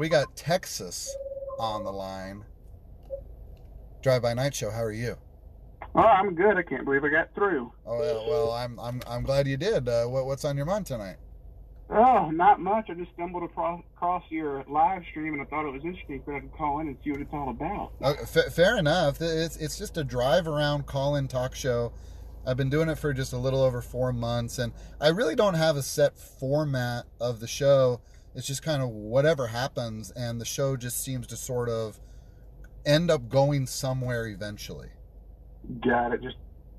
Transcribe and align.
we 0.00 0.08
got 0.08 0.34
Texas 0.34 1.14
on 1.58 1.84
the 1.84 1.92
line. 1.92 2.42
Drive 4.02 4.22
by 4.22 4.32
Night 4.32 4.54
Show. 4.54 4.70
How 4.70 4.82
are 4.82 4.90
you? 4.90 5.14
Oh, 5.94 6.00
I'm 6.00 6.34
good. 6.34 6.56
I 6.56 6.62
can't 6.62 6.86
believe 6.86 7.04
I 7.04 7.10
got 7.10 7.34
through. 7.34 7.70
Oh 7.84 7.98
well, 7.98 8.26
well 8.26 8.50
I'm 8.52 8.80
I'm 8.80 9.02
I'm 9.06 9.22
glad 9.22 9.46
you 9.46 9.58
did. 9.58 9.90
Uh, 9.90 10.06
what, 10.06 10.24
what's 10.24 10.46
on 10.46 10.56
your 10.56 10.64
mind 10.64 10.86
tonight? 10.86 11.16
Oh, 11.90 12.30
not 12.30 12.60
much. 12.60 12.88
I 12.88 12.94
just 12.94 13.12
stumbled 13.12 13.42
across, 13.42 13.82
your 14.30 14.64
live 14.68 15.02
stream 15.10 15.34
and 15.34 15.42
I 15.42 15.44
thought 15.44 15.68
it 15.68 15.72
was 15.72 15.84
interesting 15.84 16.22
so 16.24 16.34
I 16.34 16.40
could 16.40 16.52
call 16.52 16.80
in 16.80 16.88
and 16.88 16.96
see 17.04 17.10
what 17.10 17.20
it's 17.20 17.34
all 17.34 17.50
about. 17.50 17.92
Uh, 18.00 18.14
f- 18.22 18.54
fair 18.54 18.78
enough. 18.78 19.20
It's 19.20 19.56
it's 19.58 19.76
just 19.76 19.98
a 19.98 20.04
drive 20.04 20.48
around 20.48 20.86
call 20.86 21.16
in 21.16 21.28
talk 21.28 21.54
show. 21.54 21.92
I've 22.46 22.56
been 22.56 22.70
doing 22.70 22.88
it 22.88 22.96
for 22.96 23.12
just 23.12 23.34
a 23.34 23.36
little 23.36 23.62
over 23.62 23.82
four 23.82 24.14
months, 24.14 24.58
and 24.58 24.72
I 24.98 25.08
really 25.08 25.34
don't 25.34 25.54
have 25.54 25.76
a 25.76 25.82
set 25.82 26.16
format 26.16 27.04
of 27.20 27.40
the 27.40 27.46
show. 27.46 28.00
It's 28.34 28.46
just 28.46 28.62
kind 28.62 28.82
of 28.82 28.90
whatever 28.90 29.48
happens, 29.48 30.10
and 30.12 30.40
the 30.40 30.44
show 30.44 30.76
just 30.76 31.02
seems 31.02 31.26
to 31.28 31.36
sort 31.36 31.68
of 31.68 32.00
end 32.86 33.10
up 33.10 33.28
going 33.28 33.66
somewhere 33.66 34.26
eventually. 34.26 34.88
Got 35.84 36.12
it. 36.14 36.22
Just 36.22 36.36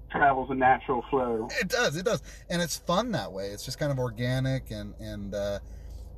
travels 0.09 0.49
a 0.49 0.55
natural 0.55 1.03
flow. 1.09 1.47
It 1.59 1.67
does, 1.69 1.95
it 1.95 2.05
does, 2.05 2.21
and 2.49 2.61
it's 2.61 2.77
fun 2.77 3.11
that 3.11 3.31
way. 3.31 3.47
It's 3.47 3.63
just 3.63 3.79
kind 3.79 3.91
of 3.91 3.99
organic 3.99 4.71
and 4.71 4.93
and 4.99 5.33
uh, 5.35 5.59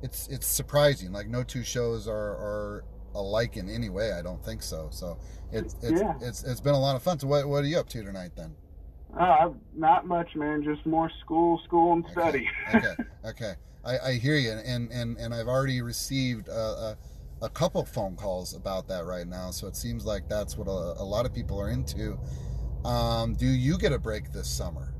it's 0.02 0.28
it's 0.28 0.46
surprising. 0.46 1.12
Like 1.12 1.28
no 1.28 1.42
two 1.42 1.62
shows 1.62 2.06
are 2.08 2.14
are 2.14 2.84
alike 3.14 3.56
in 3.56 3.68
any 3.68 3.88
way. 3.88 4.12
I 4.12 4.22
don't 4.22 4.44
think 4.44 4.62
so. 4.62 4.88
So 4.90 5.18
it's 5.52 5.76
it's 5.82 6.00
Yeah. 6.00 6.14
it's 6.20 6.44
it's 6.44 6.60
been 6.60 6.74
a 6.74 6.80
lot 6.80 6.96
of 6.96 7.02
fun. 7.02 7.18
So 7.18 7.26
what 7.26 7.46
what 7.48 7.64
are 7.64 7.66
you 7.66 7.78
up 7.78 7.88
to 7.90 8.02
tonight 8.02 8.32
then? 8.36 8.54
Uh, 9.18 9.50
not 9.74 10.06
much, 10.06 10.34
man. 10.34 10.62
Just 10.64 10.84
more 10.86 11.10
school, 11.20 11.60
school, 11.64 11.92
and 11.92 12.04
study. 12.10 12.48
okay, 12.74 12.94
okay. 13.24 13.54
I, 13.84 13.98
I 13.98 14.12
hear 14.14 14.36
you, 14.36 14.50
and 14.50 14.90
and 14.90 15.16
and 15.18 15.34
I've 15.34 15.46
already 15.46 15.82
received 15.82 16.48
a, 16.48 16.52
a, 16.52 16.96
a 17.42 17.48
couple 17.48 17.84
phone 17.84 18.16
calls 18.16 18.54
about 18.54 18.88
that 18.88 19.04
right 19.04 19.26
now. 19.26 19.50
So 19.50 19.66
it 19.66 19.76
seems 19.76 20.04
like 20.04 20.28
that's 20.28 20.56
what 20.56 20.66
a, 20.66 21.00
a 21.00 21.04
lot 21.04 21.26
of 21.26 21.34
people 21.34 21.60
are 21.60 21.70
into. 21.70 22.18
Um, 22.84 23.34
do 23.34 23.46
you 23.46 23.78
get 23.78 23.92
a 23.92 23.98
break 23.98 24.32
this 24.32 24.48
summer? 24.48 24.94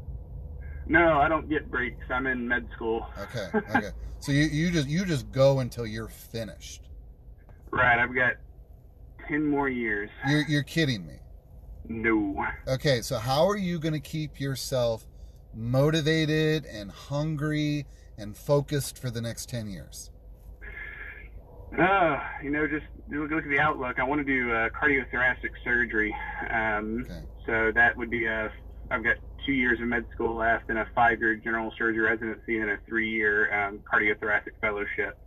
no, 0.86 1.18
I 1.18 1.28
don't 1.28 1.48
get 1.48 1.70
breaks. 1.70 2.04
I'm 2.10 2.26
in 2.26 2.46
med 2.46 2.68
school. 2.74 3.06
Okay, 3.18 3.48
okay. 3.76 3.90
so 4.20 4.32
you, 4.32 4.44
you 4.44 4.70
just 4.70 4.88
you 4.88 5.04
just 5.04 5.30
go 5.32 5.60
until 5.60 5.86
you're 5.86 6.08
finished. 6.08 6.82
Right. 7.70 7.98
I've 7.98 8.14
got 8.14 8.34
ten 9.28 9.44
more 9.44 9.68
years. 9.68 10.10
You're 10.28 10.44
you're 10.46 10.62
kidding 10.62 11.06
me. 11.06 11.14
No. 11.88 12.44
Okay, 12.66 13.00
so 13.02 13.18
how 13.18 13.46
are 13.46 13.56
you 13.56 13.78
going 13.78 13.92
to 13.94 14.00
keep 14.00 14.40
yourself 14.40 15.06
motivated 15.54 16.64
and 16.64 16.90
hungry 16.90 17.86
and 18.18 18.36
focused 18.36 18.98
for 18.98 19.10
the 19.10 19.20
next 19.20 19.48
ten 19.48 19.68
years? 19.68 20.10
Uh, 21.78 22.20
you 22.42 22.50
know, 22.50 22.66
just 22.66 22.86
look, 23.10 23.30
look 23.30 23.44
at 23.44 23.50
the 23.50 23.58
outlook. 23.58 23.98
I 23.98 24.04
want 24.04 24.24
to 24.24 24.24
do 24.24 24.52
uh, 24.52 24.68
cardiothoracic 24.70 25.50
surgery. 25.64 26.14
Um, 26.50 27.04
Okay. 27.04 27.22
So 27.46 27.72
that 27.74 27.96
would 27.96 28.10
be 28.10 28.24
a. 28.26 28.50
I've 28.90 29.04
got 29.04 29.16
two 29.44 29.52
years 29.52 29.80
of 29.80 29.86
med 29.86 30.06
school 30.14 30.34
left, 30.36 30.70
and 30.70 30.78
a 30.78 30.86
five-year 30.94 31.36
general 31.36 31.72
surgery 31.76 32.02
residency, 32.02 32.58
and 32.58 32.70
a 32.70 32.78
three-year 32.86 33.52
um, 33.52 33.80
cardiothoracic 33.90 34.52
fellowship. 34.60 35.18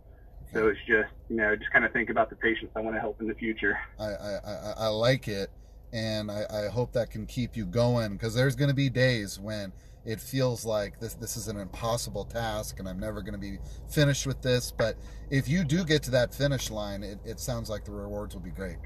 So 0.52 0.68
it's 0.68 0.80
just, 0.88 1.10
you 1.28 1.36
know, 1.36 1.54
just 1.54 1.70
kind 1.70 1.84
of 1.84 1.92
think 1.92 2.08
about 2.08 2.30
the 2.30 2.36
patients 2.36 2.72
I 2.74 2.80
want 2.80 2.96
to 2.96 3.00
help 3.00 3.20
in 3.20 3.28
the 3.28 3.34
future. 3.34 3.78
I, 4.00 4.04
I, 4.04 4.38
I, 4.46 4.72
I 4.78 4.86
like 4.88 5.28
it, 5.28 5.50
and 5.92 6.30
I, 6.30 6.44
I 6.50 6.68
hope 6.68 6.92
that 6.92 7.10
can 7.10 7.26
keep 7.26 7.56
you 7.56 7.64
going 7.64 8.12
because 8.12 8.34
there's 8.34 8.56
going 8.56 8.68
to 8.68 8.74
be 8.74 8.90
days 8.90 9.38
when 9.38 9.72
it 10.04 10.20
feels 10.20 10.64
like 10.64 10.98
this 11.00 11.14
this 11.14 11.36
is 11.36 11.48
an 11.48 11.58
impossible 11.58 12.24
task 12.24 12.78
and 12.78 12.88
I'm 12.88 12.98
never 12.98 13.20
going 13.20 13.34
to 13.34 13.38
be 13.38 13.58
finished 13.88 14.26
with 14.26 14.40
this. 14.42 14.70
But 14.70 14.96
if 15.30 15.48
you 15.48 15.64
do 15.64 15.84
get 15.84 16.02
to 16.04 16.10
that 16.12 16.34
finish 16.34 16.70
line, 16.70 17.02
it, 17.02 17.18
it 17.24 17.40
sounds 17.40 17.68
like 17.68 17.84
the 17.84 17.92
rewards 17.92 18.34
will 18.34 18.42
be 18.42 18.50
great. 18.50 18.76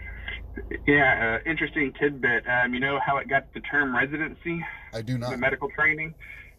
Yeah, 0.86 1.40
uh, 1.44 1.50
interesting 1.50 1.92
tidbit. 1.98 2.44
Um, 2.48 2.74
you 2.74 2.80
know 2.80 2.98
how 3.04 3.18
it 3.18 3.28
got 3.28 3.52
the 3.54 3.60
term 3.60 3.94
residency, 3.94 4.64
I 4.92 5.02
do 5.02 5.14
the 5.14 5.30
not. 5.30 5.38
medical 5.38 5.68
training? 5.70 6.14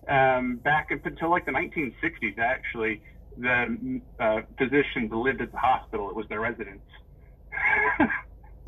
Um, 0.07 0.57
back 0.57 0.89
up 0.93 1.05
until 1.05 1.29
like 1.29 1.45
the 1.45 1.51
1960s, 1.51 2.37
actually, 2.37 3.01
the 3.37 4.01
uh, 4.19 4.41
physicians 4.57 5.11
lived 5.11 5.41
at 5.41 5.51
the 5.51 5.57
hospital. 5.57 6.09
It 6.09 6.15
was 6.15 6.27
their 6.27 6.41
residence. 6.41 6.81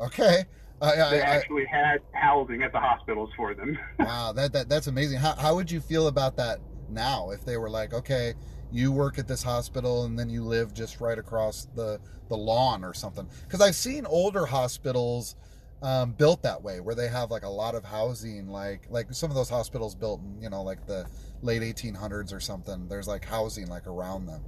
Okay. 0.00 0.44
I, 0.80 0.92
I, 0.92 1.10
they 1.10 1.20
actually 1.22 1.66
had 1.66 2.00
housing 2.12 2.62
at 2.62 2.72
the 2.72 2.80
hospitals 2.80 3.30
for 3.36 3.54
them. 3.54 3.78
wow, 3.98 4.32
that, 4.32 4.52
that 4.52 4.68
that's 4.68 4.86
amazing. 4.86 5.18
How, 5.18 5.34
how 5.34 5.54
would 5.54 5.70
you 5.70 5.80
feel 5.80 6.08
about 6.08 6.36
that 6.36 6.58
now 6.90 7.30
if 7.30 7.44
they 7.44 7.56
were 7.56 7.70
like, 7.70 7.94
okay, 7.94 8.34
you 8.70 8.92
work 8.92 9.18
at 9.18 9.26
this 9.26 9.42
hospital 9.42 10.04
and 10.04 10.18
then 10.18 10.28
you 10.28 10.42
live 10.42 10.74
just 10.74 11.00
right 11.00 11.18
across 11.18 11.66
the, 11.74 12.00
the 12.28 12.36
lawn 12.36 12.84
or 12.84 12.92
something? 12.92 13.26
Because 13.44 13.60
I've 13.60 13.74
seen 13.74 14.04
older 14.06 14.44
hospitals 14.44 15.36
um, 15.82 16.12
built 16.12 16.42
that 16.42 16.62
way 16.62 16.80
where 16.80 16.94
they 16.94 17.08
have 17.08 17.30
like 17.30 17.44
a 17.44 17.48
lot 17.48 17.74
of 17.74 17.84
housing, 17.84 18.48
like 18.48 18.86
like 18.90 19.12
some 19.12 19.30
of 19.30 19.36
those 19.36 19.50
hospitals 19.50 19.94
built 19.94 20.20
in 20.20 20.42
you 20.42 20.50
know 20.50 20.62
like 20.62 20.86
the 20.86 21.06
late 21.42 21.62
1800s 21.62 22.34
or 22.34 22.40
something. 22.40 22.88
There's 22.88 23.08
like 23.08 23.24
housing 23.24 23.68
like 23.68 23.86
around 23.86 24.26
them. 24.26 24.42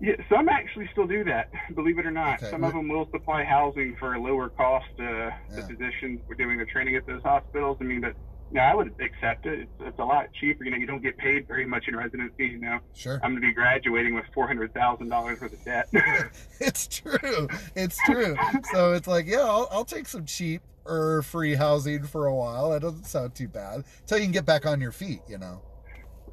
Yeah, 0.00 0.14
some 0.28 0.48
actually 0.48 0.88
still 0.92 1.06
do 1.06 1.24
that, 1.24 1.50
believe 1.74 1.98
it 1.98 2.04
or 2.06 2.10
not. 2.10 2.42
Okay. 2.42 2.50
Some 2.50 2.64
of 2.64 2.72
them 2.74 2.88
will 2.88 3.08
supply 3.10 3.44
housing 3.44 3.96
for 3.98 4.14
a 4.14 4.20
lower 4.20 4.50
cost 4.50 4.86
uh, 4.94 5.02
to 5.02 5.04
Yeah. 5.04 5.32
the 5.56 5.62
physicians 5.62 6.20
who 6.26 6.32
are 6.32 6.36
doing 6.36 6.58
the 6.58 6.66
training 6.66 6.96
at 6.96 7.06
those 7.06 7.22
hospitals. 7.22 7.78
I 7.80 7.84
mean, 7.84 8.02
but 8.02 8.14
no, 8.52 8.60
I 8.60 8.74
would 8.74 8.94
accept 9.00 9.46
it. 9.46 9.60
It's, 9.60 9.70
it's 9.80 9.98
a 9.98 10.04
lot 10.04 10.26
cheaper. 10.38 10.64
You 10.64 10.70
know, 10.70 10.76
you 10.76 10.86
don't 10.86 11.02
get 11.02 11.16
paid 11.18 11.48
very 11.48 11.66
much 11.66 11.84
in 11.88 11.96
residency. 11.96 12.46
You 12.46 12.58
know, 12.60 12.78
Sure. 12.94 13.14
I'm 13.22 13.32
going 13.32 13.42
to 13.42 13.48
be 13.48 13.52
graduating 13.54 14.14
with 14.14 14.24
four 14.34 14.46
hundred 14.46 14.72
thousand 14.74 15.08
dollars 15.08 15.40
worth 15.40 15.52
of 15.54 15.64
debt. 15.64 15.88
it's 16.60 16.86
true. 16.86 17.48
It's 17.74 17.98
true. 18.04 18.36
so 18.72 18.92
it's 18.92 19.08
like, 19.08 19.26
yeah, 19.26 19.40
I'll, 19.40 19.66
I'll 19.70 19.84
take 19.84 20.06
some 20.06 20.26
cheap 20.26 20.62
or 20.84 21.22
free 21.22 21.54
housing 21.54 22.04
for 22.04 22.26
a 22.26 22.34
while. 22.34 22.70
That 22.70 22.82
doesn't 22.82 23.04
sound 23.06 23.34
too 23.34 23.48
bad. 23.48 23.82
Until 24.02 24.18
you 24.18 24.24
can 24.24 24.32
get 24.32 24.44
back 24.44 24.64
on 24.66 24.80
your 24.80 24.92
feet, 24.92 25.22
you 25.28 25.38
know. 25.38 25.62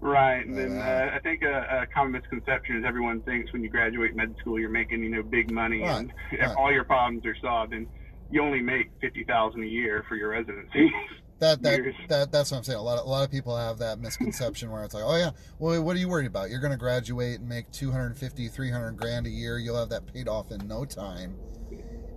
Right. 0.03 0.45
And 0.45 0.57
then 0.57 0.77
uh, 0.77 1.11
I 1.15 1.19
think 1.19 1.41
a, 1.43 1.83
a 1.83 1.87
common 1.93 2.13
misconception 2.13 2.77
is 2.77 2.83
everyone 2.85 3.21
thinks 3.21 3.51
when 3.53 3.63
you 3.63 3.69
graduate 3.69 4.15
med 4.15 4.35
school, 4.39 4.59
you're 4.59 4.69
making 4.69 5.03
you 5.03 5.09
know 5.09 5.23
big 5.23 5.51
money 5.51 5.81
Right, 5.81 5.99
and 5.99 6.13
right. 6.39 6.55
all 6.57 6.71
your 6.71 6.83
problems 6.83 7.25
are 7.25 7.35
solved, 7.41 7.73
and 7.73 7.87
you 8.31 8.41
only 8.41 8.61
make 8.61 8.91
fifty 9.01 9.23
thousand 9.23 9.63
a 9.63 9.67
year 9.67 10.05
for 10.07 10.15
your 10.15 10.29
residency. 10.29 10.91
That 11.39 11.61
that, 11.63 11.79
Years. 11.79 11.95
that 12.07 12.31
that's 12.31 12.51
what 12.51 12.59
I'm 12.59 12.63
saying. 12.63 12.79
A 12.79 12.81
lot 12.81 12.99
of, 12.99 13.05
a 13.05 13.09
lot 13.09 13.25
of 13.25 13.31
people 13.31 13.57
have 13.57 13.79
that 13.79 13.99
misconception 13.99 14.71
where 14.71 14.83
it's 14.85 14.93
like, 14.93 15.03
oh 15.05 15.17
yeah, 15.17 15.31
well, 15.59 15.81
what 15.83 15.95
are 15.95 15.99
you 15.99 16.07
worried 16.07 16.27
about? 16.27 16.49
You're 16.49 16.61
going 16.61 16.71
to 16.71 16.77
graduate 16.77 17.39
and 17.39 17.49
make 17.49 17.69
250, 17.71 18.47
300 18.47 18.91
grand 18.97 19.27
a 19.27 19.29
year. 19.29 19.57
You'll 19.57 19.77
have 19.77 19.89
that 19.89 20.05
paid 20.05 20.29
off 20.29 20.51
in 20.51 20.65
no 20.67 20.85
time. 20.85 21.35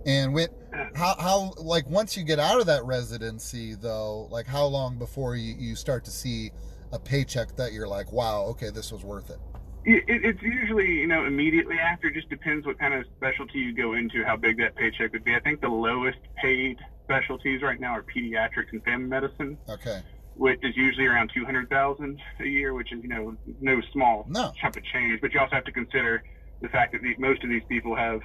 And 0.05 0.33
with 0.33 0.51
how 0.95 1.15
how 1.19 1.53
like 1.57 1.89
once 1.89 2.15
you 2.15 2.23
get 2.23 2.39
out 2.39 2.61
of 2.61 2.67
that 2.67 2.85
residency 2.85 3.75
though, 3.75 4.27
like 4.31 4.45
how 4.45 4.65
long 4.65 4.97
before 4.97 5.35
you, 5.35 5.55
you 5.57 5.75
start 5.75 6.05
to 6.05 6.11
see 6.11 6.51
a 6.91 6.99
paycheck 6.99 7.55
that 7.55 7.73
you're 7.73 7.87
like, 7.87 8.11
wow, 8.11 8.43
okay, 8.43 8.69
this 8.69 8.91
was 8.91 9.03
worth 9.03 9.29
it. 9.29 9.39
It, 9.85 10.03
it- 10.07 10.25
it's 10.25 10.41
usually, 10.41 10.91
you 10.99 11.07
know, 11.07 11.25
immediately 11.25 11.77
after. 11.79 12.09
Just 12.09 12.29
depends 12.29 12.65
what 12.65 12.77
kind 12.79 12.93
of 12.93 13.05
specialty 13.17 13.59
you 13.59 13.73
go 13.73 13.93
into, 13.93 14.23
how 14.25 14.35
big 14.35 14.57
that 14.57 14.75
paycheck 14.75 15.13
would 15.13 15.23
be. 15.23 15.35
I 15.35 15.39
think 15.39 15.61
the 15.61 15.69
lowest 15.69 16.19
paid 16.41 16.77
specialties 17.03 17.61
right 17.61 17.79
now 17.79 17.91
are 17.95 18.03
pediatrics 18.03 18.71
and 18.73 18.83
family 18.83 19.07
medicine, 19.07 19.57
Okay. 19.69 20.01
which 20.35 20.59
is 20.63 20.75
usually 20.75 21.05
around 21.07 21.31
two 21.33 21.45
hundred 21.45 21.69
thousand 21.69 22.19
a 22.41 22.45
year, 22.45 22.73
which 22.73 22.91
is, 22.91 23.01
you 23.01 23.07
know, 23.09 23.35
no 23.61 23.81
small 23.93 24.25
No. 24.29 24.51
chunk 24.59 24.75
of 24.77 24.83
change. 24.83 25.21
But 25.21 25.33
you 25.33 25.39
also 25.39 25.55
have 25.55 25.63
to 25.65 25.71
consider 25.71 26.21
the 26.61 26.67
fact 26.69 26.91
that 26.93 27.01
the, 27.01 27.15
most 27.17 27.43
of 27.43 27.49
these 27.49 27.63
people 27.69 27.95
have 27.95 28.19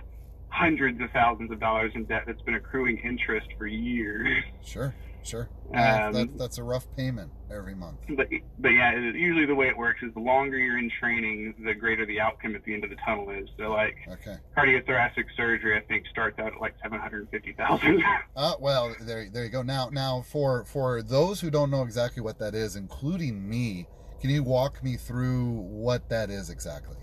hundreds 0.49 1.01
of 1.01 1.11
thousands 1.13 1.51
of 1.53 1.61
dollars 1.61 1.93
in 1.95 2.05
debt 2.05 2.25
that's 2.27 2.43
been 2.43 2.55
accruing 2.57 2.99
interest 2.99 3.47
for 3.57 3.67
years. 3.67 4.43
Sure. 4.65 4.95
Sure. 5.25 5.49
Yeah, 5.73 6.07
Um, 6.09 6.13
that, 6.15 6.39
that's 6.39 6.59
a 6.59 6.63
rough 6.65 6.87
payment 6.97 7.31
every 7.51 7.75
month. 7.75 7.99
But 8.17 8.29
but 8.59 8.69
yeah, 8.71 8.95
usually 8.99 9.47
the 9.47 9.55
way 9.55 9.69
it 9.69 9.77
works 9.77 10.03
is 10.03 10.13
the 10.15 10.21
longer 10.21 10.59
you're 10.59 10.79
in 10.79 10.91
training, 11.01 11.55
the 11.65 11.75
greater 11.75 12.05
the 12.05 12.21
outcome 12.21 12.55
at 12.57 12.65
the 12.65 12.75
end 12.75 12.85
of 12.85 12.91
the 12.91 12.97
tunnel 12.97 13.31
is. 13.31 13.49
So 13.59 13.71
like 13.71 13.97
Okay. 14.11 14.37
cardiothoracic 14.57 15.25
surgery, 15.37 15.77
I 15.77 15.81
think 15.87 16.07
starts 16.11 16.39
out 16.39 16.49
at 16.55 16.61
like 16.61 16.75
seven 16.83 16.99
hundred 17.01 17.29
fifty 17.31 17.53
thousand. 17.53 18.03
Uh, 18.35 18.55
well, 18.61 18.95
there, 19.03 19.29
there 19.31 19.45
you 19.45 19.51
go. 19.51 19.63
Now, 19.63 19.89
now, 19.93 20.23
for 20.23 20.65
for 20.65 21.03
those 21.03 21.41
who 21.41 21.51
don't 21.51 21.71
know 21.71 21.83
exactly 21.83 22.23
what 22.23 22.39
that 22.39 22.55
is, 22.55 22.77
including 22.77 23.49
me, 23.49 23.87
can 24.21 24.31
you 24.31 24.43
walk 24.43 24.83
me 24.83 24.97
through 24.97 25.51
what 25.51 26.09
that 26.09 26.31
is 26.31 26.49
exactly? 26.51 26.97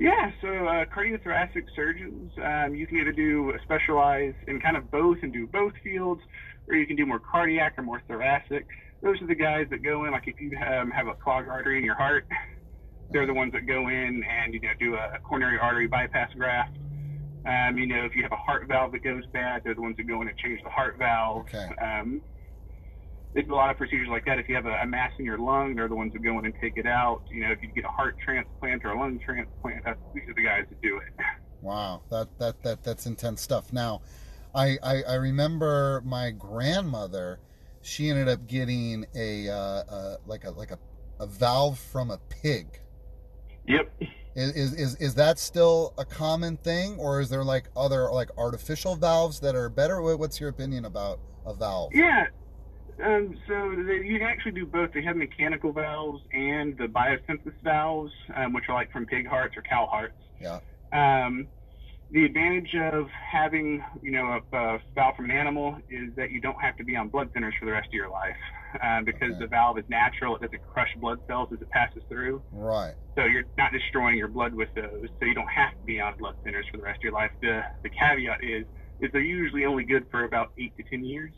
Yeah, 0.00 0.30
so 0.40 0.48
uh, 0.48 0.86
cardiothoracic 0.86 1.64
surgeons, 1.76 2.32
um, 2.42 2.74
you 2.74 2.86
can 2.86 2.96
either 2.96 3.12
do 3.12 3.52
specialize 3.62 4.32
in 4.48 4.58
kind 4.58 4.74
of 4.78 4.90
both 4.90 5.18
and 5.22 5.30
do 5.30 5.46
both 5.46 5.74
fields, 5.84 6.22
or 6.66 6.74
you 6.74 6.86
can 6.86 6.96
do 6.96 7.04
more 7.04 7.20
cardiac 7.20 7.74
or 7.76 7.82
more 7.82 8.00
thoracic. 8.08 8.66
Those 9.02 9.20
are 9.20 9.26
the 9.26 9.34
guys 9.34 9.66
that 9.68 9.82
go 9.82 10.06
in, 10.06 10.12
like 10.12 10.26
if 10.26 10.40
you 10.40 10.56
um, 10.56 10.90
have 10.90 11.06
a 11.06 11.12
clogged 11.12 11.50
artery 11.50 11.76
in 11.76 11.84
your 11.84 11.96
heart, 11.96 12.26
they're 13.10 13.26
the 13.26 13.34
ones 13.34 13.52
that 13.52 13.66
go 13.66 13.88
in 13.88 14.24
and 14.24 14.54
you 14.54 14.60
know 14.60 14.70
do 14.78 14.94
a 14.94 15.18
coronary 15.22 15.58
artery 15.58 15.86
bypass 15.86 16.30
graft. 16.34 16.78
Um, 17.46 17.76
you 17.76 17.86
know, 17.86 18.04
if 18.06 18.16
you 18.16 18.22
have 18.22 18.32
a 18.32 18.36
heart 18.36 18.68
valve 18.68 18.92
that 18.92 19.04
goes 19.04 19.24
bad, 19.34 19.62
they're 19.64 19.74
the 19.74 19.82
ones 19.82 19.98
that 19.98 20.04
go 20.04 20.22
in 20.22 20.28
and 20.28 20.38
change 20.38 20.60
the 20.62 20.70
heart 20.70 20.96
valve. 20.98 21.42
Okay. 21.42 21.68
Um, 21.76 22.22
they 23.34 23.42
do 23.42 23.54
a 23.54 23.56
lot 23.56 23.70
of 23.70 23.76
procedures 23.76 24.08
like 24.08 24.24
that. 24.26 24.38
If 24.38 24.48
you 24.48 24.54
have 24.56 24.66
a, 24.66 24.74
a 24.74 24.86
mass 24.86 25.12
in 25.18 25.24
your 25.24 25.38
lung, 25.38 25.74
they're 25.74 25.88
the 25.88 25.94
ones 25.94 26.12
that 26.12 26.22
go 26.22 26.38
in 26.38 26.46
and 26.46 26.54
take 26.60 26.76
it 26.76 26.86
out. 26.86 27.22
You 27.30 27.46
know, 27.46 27.52
if 27.52 27.62
you 27.62 27.68
get 27.68 27.84
a 27.84 27.88
heart 27.88 28.16
transplant 28.24 28.84
or 28.84 28.90
a 28.90 28.98
lung 28.98 29.20
transplant, 29.24 29.84
that's, 29.84 29.98
these 30.14 30.24
are 30.28 30.34
the 30.34 30.44
guys 30.44 30.64
that 30.68 30.80
do 30.82 30.96
it. 30.98 31.12
Wow, 31.62 32.00
that 32.10 32.38
that 32.38 32.62
that 32.62 32.82
that's 32.82 33.04
intense 33.04 33.42
stuff. 33.42 33.70
Now, 33.70 34.00
I 34.54 34.78
I, 34.82 35.02
I 35.02 35.14
remember 35.16 36.02
my 36.06 36.30
grandmother. 36.30 37.38
She 37.82 38.08
ended 38.08 38.28
up 38.28 38.46
getting 38.46 39.04
a 39.14 39.50
uh, 39.50 39.54
uh, 39.54 40.16
like 40.24 40.44
a 40.44 40.52
like 40.52 40.70
a, 40.70 40.78
a 41.18 41.26
valve 41.26 41.78
from 41.78 42.10
a 42.10 42.18
pig. 42.30 42.80
Yep. 43.68 43.92
Is, 44.34 44.52
is 44.52 44.72
is 44.72 44.96
is 44.96 45.14
that 45.16 45.38
still 45.38 45.92
a 45.98 46.04
common 46.06 46.56
thing, 46.56 46.98
or 46.98 47.20
is 47.20 47.28
there 47.28 47.44
like 47.44 47.68
other 47.76 48.10
like 48.10 48.30
artificial 48.38 48.96
valves 48.96 49.38
that 49.40 49.54
are 49.54 49.68
better? 49.68 50.00
What's 50.00 50.40
your 50.40 50.48
opinion 50.48 50.86
about 50.86 51.20
a 51.44 51.52
valve? 51.52 51.90
Yeah. 51.94 52.24
Um, 53.04 53.34
so 53.48 53.74
they, 53.86 54.04
you 54.06 54.18
can 54.18 54.26
actually 54.28 54.52
do 54.52 54.66
both. 54.66 54.92
They 54.92 55.02
have 55.02 55.16
mechanical 55.16 55.72
valves 55.72 56.22
and 56.32 56.76
the 56.76 56.86
bioprosthesis 56.86 57.54
valves, 57.62 58.12
um, 58.36 58.52
which 58.52 58.64
are 58.68 58.74
like 58.74 58.92
from 58.92 59.06
pig 59.06 59.26
hearts 59.26 59.56
or 59.56 59.62
cow 59.62 59.86
hearts. 59.90 60.16
Yeah. 60.40 60.60
Um, 60.92 61.46
the 62.12 62.24
advantage 62.24 62.74
of 62.92 63.06
having, 63.10 63.82
you 64.02 64.10
know, 64.10 64.40
a, 64.52 64.56
a 64.56 64.78
valve 64.96 65.14
from 65.16 65.26
an 65.26 65.30
animal 65.30 65.78
is 65.88 66.10
that 66.16 66.32
you 66.32 66.40
don't 66.40 66.60
have 66.60 66.76
to 66.78 66.84
be 66.84 66.96
on 66.96 67.08
blood 67.08 67.32
thinners 67.32 67.52
for 67.58 67.66
the 67.66 67.72
rest 67.72 67.86
of 67.86 67.92
your 67.94 68.10
life, 68.10 68.36
um, 68.82 69.04
because 69.04 69.30
Okay. 69.30 69.38
the 69.38 69.46
valve 69.46 69.78
is 69.78 69.84
natural. 69.88 70.34
It 70.34 70.42
doesn't 70.42 70.66
crush 70.66 70.88
blood 70.96 71.20
cells 71.28 71.50
as 71.52 71.60
it 71.60 71.70
passes 71.70 72.02
through. 72.08 72.42
Right. 72.50 72.94
So 73.14 73.24
you're 73.26 73.44
not 73.56 73.72
destroying 73.72 74.18
your 74.18 74.26
blood 74.28 74.52
with 74.54 74.70
those. 74.74 75.06
So 75.20 75.24
you 75.24 75.34
don't 75.34 75.46
have 75.46 75.70
to 75.70 75.84
be 75.86 76.00
on 76.00 76.18
blood 76.18 76.34
thinners 76.44 76.68
for 76.70 76.78
the 76.78 76.82
rest 76.82 76.98
of 76.98 77.04
your 77.04 77.12
life. 77.12 77.30
The 77.40 77.62
the 77.84 77.90
caveat 77.90 78.42
is 78.42 78.66
is 79.00 79.10
they're 79.12 79.20
usually 79.22 79.64
only 79.64 79.84
good 79.84 80.06
for 80.10 80.24
about 80.24 80.52
eight 80.58 80.76
to 80.78 80.82
ten 80.90 81.04
years. 81.04 81.32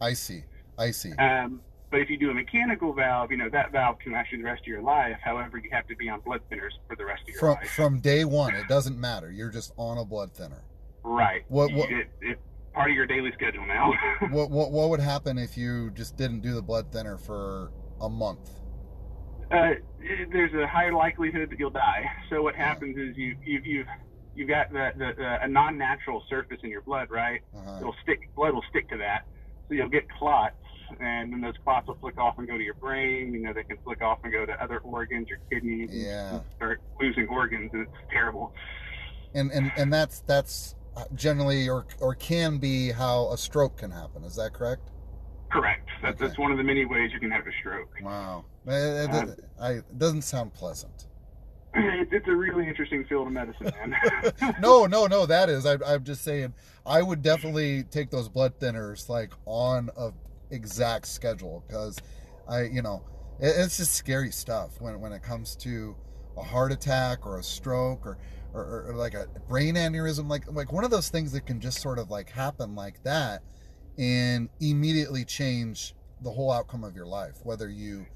I 0.00 0.14
see. 0.14 0.44
I 0.78 0.90
see. 0.92 1.12
Um, 1.12 1.60
but 1.90 2.00
if 2.00 2.10
you 2.10 2.18
do 2.18 2.30
a 2.30 2.34
mechanical 2.34 2.92
valve, 2.92 3.30
you 3.30 3.36
know 3.38 3.48
that 3.50 3.72
valve 3.72 3.98
can 3.98 4.12
last 4.12 4.30
you 4.30 4.38
the 4.38 4.44
rest 4.44 4.60
of 4.62 4.66
your 4.66 4.82
life. 4.82 5.16
However, 5.24 5.58
you 5.58 5.70
have 5.72 5.86
to 5.88 5.96
be 5.96 6.08
on 6.08 6.20
blood 6.20 6.40
thinners 6.52 6.70
for 6.86 6.96
the 6.96 7.04
rest 7.04 7.22
of 7.22 7.28
your 7.28 7.38
From 7.38 7.54
life. 7.54 7.70
from 7.70 8.00
day 8.00 8.24
one, 8.24 8.54
it 8.54 8.68
doesn't 8.68 8.98
matter. 8.98 9.30
You're 9.32 9.50
just 9.50 9.72
on 9.76 9.98
a 9.98 10.04
blood 10.04 10.32
thinner. 10.34 10.62
right. 11.02 11.44
What- 11.48 11.72
what- 11.72 11.90
It, 11.90 12.08
it's 12.20 12.40
part 12.74 12.90
of 12.90 12.96
your 12.96 13.06
daily 13.06 13.32
schedule 13.32 13.64
now. 13.66 13.92
What 14.30 14.50
what 14.50 14.70
what 14.70 14.90
would 14.90 15.00
happen 15.00 15.38
if 15.38 15.56
you 15.56 15.90
just 15.90 16.16
didn't 16.16 16.40
do 16.40 16.54
the 16.54 16.62
blood 16.62 16.92
thinner 16.92 17.16
for 17.16 17.72
a 18.00 18.08
month? 18.08 18.50
uh, 19.50 19.70
there's 20.30 20.52
a 20.52 20.66
higher 20.66 20.92
likelihood 20.92 21.48
that 21.50 21.58
you'll 21.58 21.70
die. 21.70 22.04
So 22.28 22.42
what 22.42 22.54
happens 22.54 22.96
is 22.98 23.16
you 23.16 23.34
you 23.42 23.60
you've 23.64 23.86
you've 24.36 24.48
got 24.48 24.70
the, 24.70 24.90
the, 24.98 25.12
the 25.16 25.42
a 25.42 25.48
non-natural 25.48 26.22
surface 26.28 26.58
in 26.62 26.70
your 26.70 26.82
blood, 26.82 27.10
right? 27.10 27.40
Uh-huh. 27.56 27.78
It'll 27.80 27.94
stick 28.02 28.28
blood 28.36 28.52
will 28.52 28.64
stick 28.68 28.88
to 28.90 28.98
that, 28.98 29.26
so 29.68 29.74
you'll 29.74 29.88
get 29.88 30.06
clots, 30.10 30.54
and 31.00 31.32
then 31.32 31.40
those 31.40 31.54
clots 31.64 31.86
will 31.86 31.96
flick 32.00 32.18
off 32.18 32.38
and 32.38 32.46
go 32.48 32.56
to 32.56 32.62
your 32.64 32.74
brain. 32.74 33.32
You 33.32 33.40
know 33.40 33.52
they 33.52 33.64
can 33.64 33.78
flick 33.84 34.02
off 34.02 34.18
and 34.24 34.32
go 34.32 34.46
to 34.46 34.52
other 34.62 34.78
organs, 34.78 35.28
your 35.28 35.38
kidneys. 35.50 35.90
and 35.90 36.02
Yeah. 36.02 36.40
Start 36.56 36.80
losing 37.00 37.28
organs, 37.28 37.70
and 37.72 37.82
it's 37.82 37.96
terrible. 38.10 38.52
And 39.34 39.50
and 39.52 39.70
and 39.76 39.92
that's 39.92 40.20
that's 40.20 40.74
generally 41.14 41.68
or 41.68 41.86
or 42.00 42.14
can 42.14 42.58
be 42.58 42.90
how 42.90 43.30
a 43.32 43.38
stroke 43.38 43.78
can 43.78 43.90
happen. 43.90 44.24
Is 44.24 44.36
that 44.36 44.52
correct? 44.52 44.90
Correct. 45.50 45.88
That's, 46.02 46.16
Okay. 46.16 46.26
that's 46.26 46.38
one 46.38 46.50
of 46.52 46.58
the 46.58 46.64
many 46.64 46.84
ways 46.84 47.10
you 47.12 47.20
can 47.20 47.30
have 47.30 47.46
a 47.46 47.52
stroke. 47.60 47.88
Wow. 48.02 48.44
It, 48.66 48.72
it- 48.72 49.10
Um, 49.10 49.34
I, 49.60 49.70
it 49.72 49.98
doesn't 49.98 50.22
sound 50.22 50.52
pleasant. 50.52 51.06
It's, 51.74 52.12
it's 52.12 52.28
a 52.28 52.34
really 52.34 52.66
interesting 52.68 53.04
field 53.06 53.28
of 53.28 53.32
medicine, 53.32 53.70
man. 53.78 53.94
no, 54.60 54.86
no, 54.86 55.06
no. 55.06 55.24
That 55.26 55.48
is. 55.48 55.64
I, 55.66 55.76
I'm 55.86 56.04
just 56.04 56.22
saying. 56.22 56.52
I 56.84 57.02
would 57.02 57.22
definitely 57.22 57.84
take 57.84 58.10
those 58.10 58.28
blood 58.28 58.58
thinners 58.58 59.08
like 59.08 59.32
on 59.46 59.90
a 59.96 60.10
exact 60.50 61.06
schedule 61.06 61.64
because 61.66 61.98
I, 62.48 62.62
you 62.62 62.82
know, 62.82 63.04
it, 63.40 63.54
it's 63.56 63.76
just 63.76 63.94
scary 63.94 64.30
stuff 64.30 64.80
when 64.80 65.00
when 65.00 65.12
it 65.12 65.22
comes 65.22 65.56
to 65.56 65.96
a 66.36 66.42
heart 66.42 66.72
attack 66.72 67.26
or 67.26 67.38
a 67.38 67.42
stroke 67.42 68.06
or, 68.06 68.18
or 68.54 68.86
or 68.88 68.94
like 68.94 69.14
a 69.14 69.26
brain 69.48 69.74
aneurysm. 69.74 70.28
Like 70.28 70.50
like 70.50 70.72
one 70.72 70.84
of 70.84 70.90
those 70.90 71.08
things 71.08 71.32
that 71.32 71.46
can 71.46 71.60
just 71.60 71.80
sort 71.80 71.98
of 71.98 72.10
like 72.10 72.30
happen 72.30 72.74
like 72.74 73.02
that 73.02 73.42
and 73.98 74.48
immediately 74.60 75.24
change 75.24 75.94
the 76.22 76.30
whole 76.30 76.50
outcome 76.50 76.84
of 76.84 76.94
your 76.94 77.06
life, 77.06 77.38
whether 77.42 77.68
you 77.68 78.06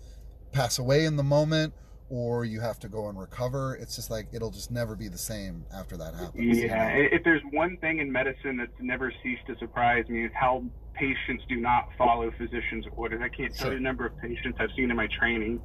pass 0.53 0.79
away 0.79 1.05
in 1.05 1.17
the 1.17 1.23
moment 1.23 1.73
or 2.09 2.45
you 2.45 2.61
have 2.61 2.79
to 2.79 2.89
go 2.89 3.09
and 3.09 3.19
recover. 3.19 3.75
It's 3.77 3.97
just 3.97 4.11
like 4.11 4.29
it'll 4.33 4.51
just 4.51 4.71
never 4.71 4.95
be 4.95 5.09
the 5.09 5.19
same 5.19 5.65
after 5.75 5.97
that 5.97 6.15
happens. 6.15 6.59
you 6.59 6.67
yeah. 6.67 6.89
know? 6.89 7.09
If 7.11 7.25
there's 7.25 7.43
one 7.53 7.77
thing 7.79 7.99
in 7.99 8.13
medicine 8.13 8.59
that's 8.59 8.71
never 8.81 9.13
ceased 9.23 9.47
to 9.47 9.57
surprise 9.59 10.07
me, 10.09 10.25
is 10.25 10.31
how 10.35 10.63
patients 10.95 11.45
do 11.49 11.57
not 11.57 11.89
follow 11.97 12.31
physicians' 12.33 12.87
orders. 12.97 13.21
I 13.23 13.29
can't 13.29 13.55
tell 13.55 13.71
you 13.71 13.79
the 13.79 13.83
number 13.83 14.07
of 14.07 14.17
patients 14.19 14.57
I've 14.61 14.73
seen 14.77 14.91
in 14.91 14.97
my 14.97 15.09
training 15.09 15.61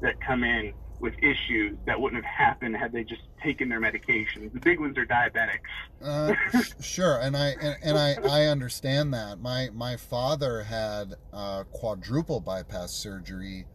that 0.00 0.20
come 0.20 0.44
in 0.44 0.72
with 1.00 1.14
issues 1.22 1.76
that 1.86 2.00
wouldn't 2.00 2.24
have 2.24 2.34
happened 2.34 2.76
had 2.76 2.92
they 2.92 3.04
just 3.04 3.22
taken 3.42 3.68
their 3.68 3.80
medications. 3.80 4.52
The 4.52 4.60
big 4.60 4.80
ones 4.80 4.98
are 4.98 5.06
diabetics. 5.06 5.60
Uh, 6.02 6.34
sure, 6.80 7.20
and 7.20 7.36
I 7.36 7.54
and, 7.60 7.76
and 7.82 7.98
I 7.98 8.16
I 8.28 8.46
understand 8.46 9.14
that. 9.14 9.40
My 9.40 9.70
my 9.72 9.96
father 9.96 10.62
had 10.62 11.14
uh, 11.32 11.64
quadruple 11.70 12.40
bypass 12.40 12.92
surgery. 12.92 13.66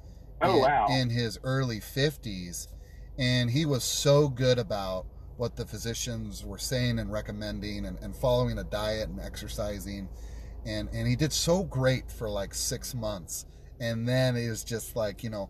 Oh, 0.42 0.56
in, 0.56 0.62
wow. 0.62 0.88
In 0.90 1.10
his 1.10 1.40
early 1.44 1.80
fifties, 1.80 2.68
and 3.18 3.50
he 3.50 3.66
was 3.66 3.86
so 3.86 4.28
good 4.28 4.60
about 4.60 5.06
what 5.38 5.56
the 5.56 5.66
physicians 5.66 6.44
were 6.44 6.58
saying 6.58 7.00
and 7.00 7.12
recommending, 7.12 7.86
and, 7.86 7.98
and 8.00 8.16
following 8.16 8.58
a 8.58 8.64
diet 8.66 9.10
and 9.10 9.20
exercising, 9.20 10.10
and 10.66 10.90
and 10.90 11.08
he 11.08 11.16
did 11.16 11.34
so 11.34 11.64
great 11.64 12.10
for 12.12 12.30
like 12.30 12.54
six 12.54 12.94
months, 12.94 13.46
and 13.80 14.08
then 14.08 14.36
it 14.36 14.50
was 14.50 14.64
just 14.64 14.96
like 14.96 15.24
you 15.24 15.30
know 15.30 15.50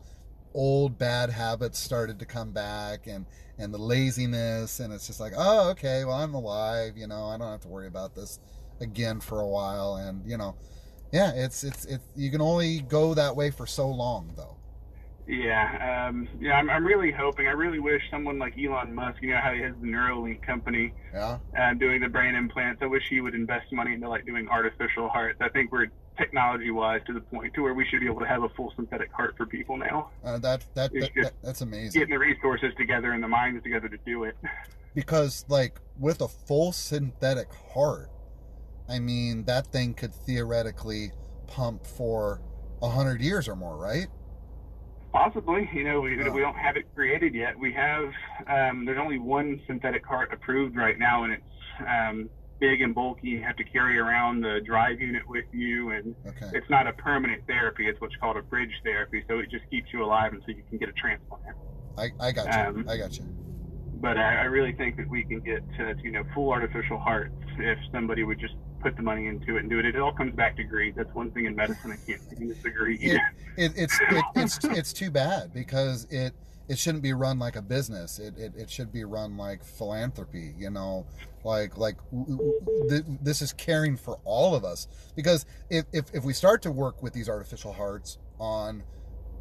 old 0.53 0.97
bad 0.99 1.29
habits 1.31 1.79
started 1.79 2.19
to 2.19 2.25
come 2.25 2.51
back 2.51 3.07
and 3.07 3.25
and 3.57 3.73
the 3.73 3.77
laziness 3.77 4.79
and 4.79 4.93
it's 4.93 5.07
just 5.07 5.19
like 5.19 5.33
oh 5.35 5.71
okay 5.71 6.05
well 6.05 6.13
i'm 6.15 6.35
alive 6.35 6.95
you 6.95 7.07
know 7.07 7.25
i 7.25 7.37
don't 7.39 7.49
have 7.49 7.59
to 7.59 7.67
worry 7.67 7.87
about 7.87 8.13
this 8.13 8.39
again 8.81 9.19
for 9.19 9.41
a 9.41 9.47
while. 9.47 9.95
And 9.95 10.29
you 10.29 10.37
know 10.37 10.55
yeah 11.11 11.31
it's 11.35 11.63
it's 11.63 11.85
it's 11.85 12.03
you 12.15 12.31
can 12.31 12.41
only 12.41 12.81
go 12.81 13.13
that 13.13 13.35
way 13.35 13.51
for 13.51 13.65
so 13.65 13.87
long 13.87 14.31
though 14.35 14.57
Yeah, 15.27 16.07
um, 16.09 16.27
yeah. 16.39 16.53
I'm, 16.53 16.69
I'm 16.69 16.85
really 16.85 17.11
hoping. 17.11 17.47
I 17.47 17.51
really 17.51 17.79
wish 17.79 18.01
someone 18.11 18.39
like 18.39 18.55
Elon 18.57 18.93
Musk, 18.93 19.21
you 19.21 19.31
know 19.31 19.39
how 19.41 19.53
he 19.53 19.61
has 19.61 19.73
the 19.79 19.87
Neuralink 19.87 20.41
company, 20.41 20.93
yeah 21.13 21.37
uh, 21.57 21.73
doing 21.75 22.01
the 22.01 22.09
brain 22.09 22.35
implants. 22.35 22.81
I 22.81 22.87
wish 22.87 23.03
he 23.09 23.21
would 23.21 23.33
invest 23.33 23.71
money 23.71 23.93
into 23.93 24.09
like 24.09 24.25
doing 24.25 24.49
artificial 24.49 25.07
hearts. 25.09 25.39
I 25.41 25.49
think 25.49 25.71
we're 25.71 25.87
technology-wise 26.17 27.01
to 27.07 27.13
the 27.13 27.21
point 27.21 27.53
to 27.55 27.61
where 27.63 27.73
we 27.73 27.85
should 27.87 27.99
be 27.99 28.05
able 28.05 28.19
to 28.19 28.27
have 28.27 28.43
a 28.43 28.49
full 28.49 28.71
synthetic 28.75 29.11
heart 29.11 29.33
for 29.35 29.45
people 29.45 29.77
now. 29.77 30.11
uh, 30.23 30.37
that, 30.39 30.63
that, 30.75 30.93
that, 30.93 31.09
that 31.15 31.33
that's 31.41 31.61
amazing 31.61 31.99
Getting 31.99 32.13
the 32.13 32.19
resources 32.19 32.71
together 32.77 33.13
and 33.13 33.23
the 33.23 33.27
minds 33.27 33.63
together 33.63 33.89
to 33.89 33.97
do 34.05 34.25
it. 34.25 34.35
because 34.93 35.45
like 35.47 35.79
with 35.97 36.21
a 36.21 36.27
full 36.27 36.71
synthetic 36.71 37.51
heart 37.73 38.09
i 38.89 38.99
mean 38.99 39.43
that 39.45 39.65
thing 39.67 39.93
could 39.93 40.13
theoretically 40.13 41.11
pump 41.47 41.85
for 41.85 42.41
a 42.81 42.89
hundred 42.89 43.21
years 43.21 43.47
or 43.47 43.55
more 43.55 43.77
right 43.77 44.07
Possibly, 45.13 45.69
you 45.73 45.83
know, 45.83 46.01
we, 46.01 46.17
Yeah. 46.17 46.29
we 46.29 46.41
don't 46.41 46.55
have 46.57 46.75
it 46.75 46.85
created 46.95 47.35
yet. 47.35 47.57
We 47.57 47.71
have 47.73 48.05
um, 48.47 48.83
there's 48.83 48.97
only 48.99 49.19
one 49.19 49.61
synthetic 49.67 50.03
heart 50.05 50.33
approved 50.33 50.75
right 50.75 50.97
now, 50.97 51.23
and 51.23 51.33
it's 51.33 51.43
um, 51.87 52.29
big 52.59 52.81
and 52.81 52.95
bulky. 52.95 53.27
You 53.29 53.43
have 53.43 53.55
to 53.57 53.63
carry 53.63 53.99
around 53.99 54.41
the 54.41 54.59
drive 54.65 54.99
unit 54.99 55.21
with 55.27 55.45
you, 55.53 55.91
and 55.91 56.15
okay 56.25 56.49
it's 56.57 56.67
not 56.69 56.87
a 56.87 56.93
permanent 56.93 57.43
therapy. 57.45 57.87
It's 57.87 58.01
what's 58.01 58.15
called 58.15 58.37
a 58.37 58.41
bridge 58.41 58.73
therapy. 58.83 59.23
So 59.29 59.37
it 59.37 59.51
just 59.51 59.69
keeps 59.69 59.93
you 59.93 60.03
alive 60.03 60.33
until 60.33 60.55
you 60.55 60.63
can 60.67 60.79
get 60.79 60.89
a 60.89 60.93
transplant. 60.93 61.43
i, 61.99 62.09
I 62.19 62.31
got 62.31 62.45
you 62.47 62.79
um, 62.81 62.89
i 62.89 62.97
got 62.97 63.15
you 63.15 63.23
But 64.01 64.17
I, 64.17 64.41
I 64.41 64.43
really 64.45 64.73
think 64.73 64.97
that 64.97 65.07
we 65.07 65.23
can 65.25 65.41
get 65.41 65.61
to, 65.77 65.93
you 66.01 66.11
know 66.11 66.23
full 66.33 66.51
artificial 66.51 66.97
hearts 66.97 67.35
if 67.59 67.77
somebody 67.91 68.23
would 68.23 68.39
just 68.39 68.55
put 68.83 68.95
the 68.95 69.01
money 69.01 69.27
into 69.27 69.55
it 69.55 69.61
and 69.61 69.69
do 69.69 69.79
it. 69.79 69.85
It 69.85 69.99
all 69.99 70.11
comes 70.11 70.35
back 70.35 70.55
to 70.57 70.63
greed. 70.63 70.95
That's 70.95 71.13
one 71.13 71.31
thing 71.31 71.45
in 71.45 71.55
medicine 71.55 71.91
I 71.91 72.05
can't 72.05 72.21
stand 72.21 72.51
is 72.51 72.61
the 72.61 72.69
greed. 72.69 72.99
it, 73.01 73.21
it, 73.57 73.71
it's 73.75 73.99
it, 73.99 74.23
it's 74.35 74.59
it's 74.63 74.93
too 74.93 75.09
bad 75.09 75.53
because 75.53 76.05
it 76.11 76.33
it 76.69 76.77
shouldn't 76.77 77.03
be 77.03 77.13
run 77.13 77.39
like 77.39 77.55
a 77.55 77.61
business. 77.61 78.19
It, 78.19 78.37
it, 78.37 78.53
it 78.55 78.69
should 78.69 78.91
be 78.91 79.03
run 79.03 79.37
like 79.37 79.63
philanthropy. 79.63 80.53
You 80.57 80.69
know, 80.69 81.05
like 81.43 81.77
like 81.77 81.97
this 83.21 83.41
is 83.41 83.53
caring 83.53 83.97
for 83.97 84.19
all 84.25 84.55
of 84.55 84.63
us. 84.63 84.87
Because 85.15 85.45
if, 85.69 85.85
if 85.93 86.05
if 86.13 86.23
we 86.23 86.33
start 86.33 86.61
to 86.63 86.71
work 86.71 87.01
with 87.01 87.13
these 87.13 87.29
artificial 87.29 87.73
hearts 87.73 88.17
on 88.39 88.83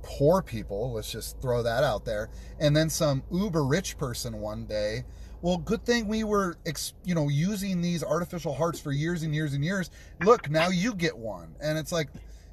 poor 0.02 0.42
people, 0.42 0.92
let's 0.92 1.10
just 1.10 1.40
throw 1.40 1.62
that 1.62 1.84
out 1.84 2.04
there, 2.04 2.30
and 2.58 2.76
then 2.76 2.88
some 2.90 3.22
uber 3.30 3.64
rich 3.64 3.98
person 3.98 4.40
one 4.40 4.66
day. 4.66 5.04
Well, 5.42 5.58
good 5.58 5.84
thing 5.84 6.06
we 6.06 6.22
were, 6.24 6.56
ex, 6.64 6.94
you 7.04 7.14
know, 7.16 7.28
using 7.28 7.80
these 7.82 8.02
artificial 8.04 8.54
hearts 8.54 8.78
for 8.80 8.92
years 8.92 9.24
and 9.24 9.34
years 9.34 9.54
and 9.54 9.64
years. 9.64 9.90
Look, 10.24 10.48
now 10.48 10.68
you 10.68 10.94
get 10.94 11.16
one, 11.18 11.54
and 11.60 11.76
it's 11.76 11.90
like, 11.92 12.08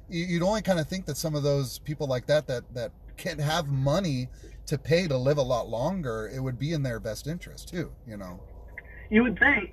you- 0.08 0.24
you'd 0.26 0.42
only 0.42 0.60
kind 0.60 0.80
of 0.80 0.88
think 0.88 1.06
that 1.06 1.16
some 1.16 1.36
of 1.36 1.44
those 1.44 1.78
people 1.78 2.08
like 2.08 2.26
that 2.26 2.48
that 2.48 2.64
that 2.74 2.90
can 3.16 3.38
have 3.38 3.68
money 3.68 4.28
to 4.66 4.76
pay 4.76 5.06
to 5.06 5.16
live 5.16 5.38
a 5.38 5.42
lot 5.42 5.68
longer 5.68 6.28
it 6.34 6.40
would 6.40 6.58
be 6.58 6.72
in 6.72 6.82
their 6.82 6.98
best 6.98 7.26
interest 7.28 7.68
too 7.68 7.92
you 8.08 8.16
know 8.16 8.40
You 9.10 9.22
would 9.22 9.38
think. 9.38 9.72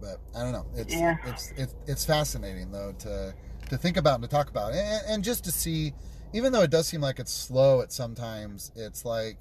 but 0.00 0.18
i 0.36 0.42
don't 0.42 0.52
know 0.52 0.66
it's 0.76 0.94
Yeah. 0.94 1.16
it's 1.26 1.52
it's 1.56 1.74
it's 1.86 2.04
fascinating 2.06 2.70
though 2.70 2.92
to 3.00 3.34
to 3.70 3.76
think 3.76 3.96
about 3.96 4.14
and 4.14 4.22
to 4.24 4.28
talk 4.30 4.48
about 4.48 4.72
and, 4.72 5.02
and 5.08 5.24
just 5.24 5.44
to 5.44 5.50
see 5.52 5.92
even 6.32 6.52
though 6.52 6.62
it 6.62 6.70
does 6.70 6.86
seem 6.86 7.00
like 7.00 7.18
it's 7.18 7.32
slow 7.32 7.80
at 7.82 7.92
sometimes 7.92 8.70
it's 8.76 9.04
like 9.04 9.36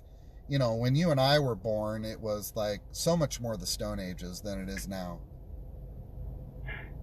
you 0.48 0.60
know, 0.60 0.76
when 0.76 0.96
you 0.96 1.12
and 1.12 1.20
I 1.20 1.40
were 1.40 1.56
born, 1.56 2.06
it 2.06 2.20
was 2.20 2.54
like 2.56 2.82
so 2.92 3.16
much 3.16 3.40
more 3.40 3.58
the 3.58 3.66
Stone 3.66 4.00
Ages 4.00 4.42
than 4.42 4.60
it 4.60 4.70
is 4.70 4.88
now. 4.88 5.20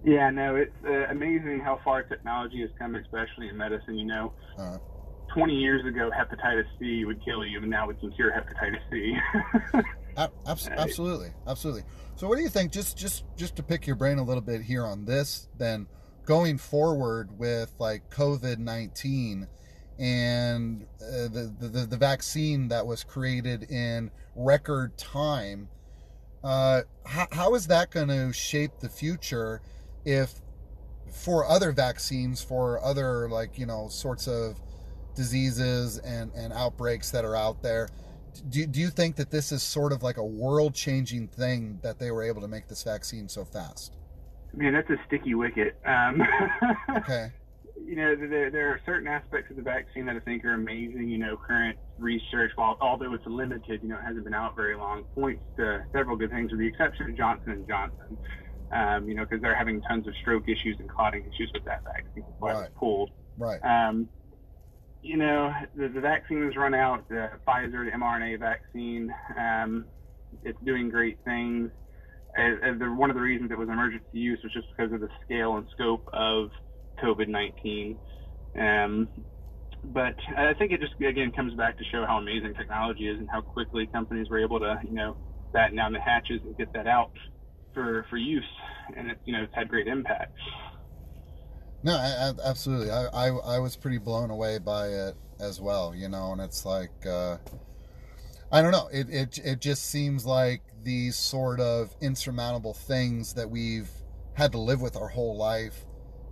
Yeah, 0.03 0.29
no, 0.31 0.55
it's 0.55 0.71
uh, 0.85 1.07
amazing 1.11 1.61
how 1.63 1.79
far 1.83 2.03
technology 2.03 2.61
has 2.61 2.71
come, 2.79 2.95
especially 2.95 3.49
in 3.49 3.57
medicine. 3.57 3.97
You 3.97 4.05
know, 4.05 4.33
Uh, 4.57 4.77
20 5.33 5.53
years 5.53 5.85
ago, 5.85 6.09
hepatitis 6.09 6.65
C 6.79 7.05
would 7.05 7.23
kill 7.23 7.45
you, 7.45 7.59
and 7.59 7.69
now 7.69 7.87
we 7.87 7.93
can 7.95 8.11
cure 8.11 8.31
hepatitis 8.31 8.81
C. 8.91 9.15
absolutely, 10.77 11.29
absolutely. 11.47 11.83
So, 12.15 12.27
what 12.27 12.37
do 12.37 12.43
you 12.43 12.49
think? 12.49 12.71
Just, 12.71 12.97
just, 12.97 13.23
just 13.37 13.55
to 13.55 13.63
pick 13.63 13.87
your 13.87 13.95
brain 13.95 14.17
a 14.17 14.23
little 14.23 14.41
bit 14.41 14.61
here 14.61 14.85
on 14.85 15.05
this, 15.05 15.47
then 15.57 15.87
going 16.25 16.57
forward 16.57 17.37
with 17.37 17.73
like 17.79 18.09
COVID 18.09 18.57
nineteen 18.57 19.47
and 20.01 20.87
uh, 20.99 21.27
the, 21.27 21.53
the 21.59 21.85
the 21.85 21.97
vaccine 21.97 22.67
that 22.69 22.85
was 22.85 23.03
created 23.03 23.69
in 23.69 24.09
record 24.35 24.97
time. 24.97 25.69
Uh, 26.43 26.81
how, 27.05 27.27
how 27.31 27.53
is 27.53 27.67
that 27.67 27.91
going 27.91 28.07
to 28.07 28.33
shape 28.33 28.71
the 28.79 28.89
future 28.89 29.61
if 30.03 30.41
for 31.13 31.45
other 31.45 31.71
vaccines 31.71 32.41
for 32.41 32.83
other 32.83 33.29
like 33.29 33.59
you 33.59 33.67
know 33.67 33.87
sorts 33.89 34.27
of 34.27 34.59
diseases 35.15 35.99
and 35.99 36.31
and 36.33 36.51
outbreaks 36.51 37.11
that 37.11 37.23
are 37.23 37.35
out 37.35 37.61
there 37.61 37.87
do, 38.49 38.65
do 38.65 38.79
you 38.79 38.89
think 38.89 39.17
that 39.17 39.29
this 39.29 39.51
is 39.51 39.61
sort 39.61 39.91
of 39.91 40.01
like 40.01 40.17
a 40.17 40.25
world 40.25 40.73
changing 40.73 41.27
thing 41.27 41.77
that 41.83 41.99
they 41.99 42.09
were 42.09 42.23
able 42.23 42.41
to 42.41 42.47
make 42.47 42.67
this 42.67 42.81
vaccine 42.81 43.29
so 43.29 43.45
fast 43.45 43.97
Man, 44.53 44.73
that's 44.73 44.89
a 44.89 44.97
sticky 45.07 45.33
wicket. 45.33 45.77
Um, 45.85 46.21
okay 46.97 47.31
you 47.91 47.97
know, 47.97 48.15
there, 48.15 48.49
there 48.49 48.69
are 48.69 48.79
certain 48.85 49.09
aspects 49.09 49.51
of 49.51 49.57
the 49.57 49.61
vaccine 49.61 50.05
that 50.05 50.15
I 50.15 50.19
think 50.19 50.45
are 50.45 50.53
amazing. 50.53 51.09
You 51.09 51.17
know, 51.17 51.35
current 51.35 51.77
research, 51.99 52.51
while 52.55 52.77
although 52.79 53.13
it's 53.13 53.25
limited, 53.27 53.81
you 53.83 53.89
know, 53.89 53.97
it 53.97 54.05
hasn't 54.05 54.23
been 54.23 54.33
out 54.33 54.55
very 54.55 54.77
long, 54.77 55.03
points 55.13 55.43
to 55.57 55.83
several 55.91 56.15
good 56.15 56.31
things, 56.31 56.51
with 56.51 56.61
the 56.61 56.67
exception 56.67 57.09
of 57.09 57.17
Johnson 57.17 57.51
and 57.51 57.67
Johnson. 57.67 58.17
Um, 58.71 59.09
you 59.09 59.15
know, 59.15 59.23
because 59.23 59.41
they're 59.41 59.57
having 59.57 59.81
tons 59.81 60.07
of 60.07 60.13
stroke 60.21 60.43
issues 60.47 60.77
and 60.79 60.87
clotting 60.87 61.23
issues 61.23 61.51
with 61.53 61.65
that 61.65 61.83
vaccine. 61.83 62.23
That's 62.25 62.39
why 62.39 62.51
it 62.51 62.55
Right. 62.55 62.75
pulled. 62.75 63.09
right 63.37 63.59
Um, 63.61 64.07
you 65.01 65.17
know, 65.17 65.51
the, 65.75 65.89
the 65.89 65.99
vaccine 65.99 66.45
has 66.45 66.55
run 66.55 66.73
out. 66.73 67.09
The 67.09 67.29
Pfizer, 67.45 67.83
the 67.83 67.91
mRNA 67.91 68.39
vaccine, 68.39 69.13
um, 69.37 69.83
it's 70.43 70.57
doing 70.63 70.87
great 70.87 71.17
things. 71.25 71.69
As 72.37 72.79
the, 72.79 72.85
one 72.85 73.09
of 73.09 73.17
the 73.17 73.21
reasons 73.21 73.51
it 73.51 73.57
was 73.57 73.67
emergency 73.67 74.05
use 74.13 74.39
was 74.41 74.53
just 74.53 74.67
because 74.77 74.93
of 74.93 75.01
the 75.01 75.09
scale 75.25 75.57
and 75.57 75.67
scope 75.73 76.07
of 76.13 76.51
COVID-19. 77.01 77.97
Um, 78.59 79.07
but 79.83 80.15
I 80.37 80.53
think 80.53 80.71
it 80.71 80.79
just 80.79 80.93
again 81.01 81.31
comes 81.31 81.53
back 81.55 81.77
to 81.77 81.83
show 81.91 82.05
how 82.05 82.17
amazing 82.17 82.53
technology 82.53 83.07
is 83.07 83.17
and 83.17 83.29
how 83.29 83.41
quickly 83.41 83.87
companies 83.87 84.29
were 84.29 84.39
able 84.39 84.59
to, 84.59 84.79
you 84.83 84.93
know, 84.93 85.17
batten 85.53 85.75
down 85.75 85.93
the 85.93 85.99
hatches 85.99 86.41
and 86.43 86.55
get 86.57 86.71
that 86.73 86.87
out 86.87 87.11
for 87.73 88.05
for 88.09 88.17
use, 88.17 88.43
and 88.95 89.15
you 89.25 89.33
know 89.33 89.43
it's 89.43 89.55
had 89.55 89.69
great 89.69 89.87
impact. 89.87 90.37
No, 91.83 91.93
I, 91.93 92.29
I, 92.29 92.49
absolutely. 92.49 92.91
I, 92.91 93.05
I 93.07 93.27
I 93.29 93.59
was 93.59 93.75
pretty 93.75 93.97
blown 93.97 94.29
away 94.29 94.59
by 94.59 94.87
it 94.87 95.15
as 95.39 95.59
well. 95.59 95.95
You 95.95 96.09
know, 96.09 96.31
and 96.33 96.41
it's 96.41 96.65
like 96.65 97.05
uh, 97.05 97.37
I 98.51 98.61
don't 98.61 98.71
know. 98.71 98.87
It 98.91 99.09
it 99.09 99.39
it 99.39 99.61
just 99.61 99.85
seems 99.89 100.25
like 100.25 100.61
these 100.83 101.15
sort 101.15 101.59
of 101.59 101.95
insurmountable 102.01 102.73
things 102.73 103.33
that 103.33 103.49
we've 103.49 103.89
had 104.33 104.51
to 104.51 104.59
live 104.59 104.81
with 104.81 104.95
our 104.95 105.07
whole 105.07 105.37
life 105.37 105.85